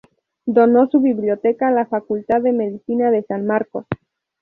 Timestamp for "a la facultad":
1.67-2.41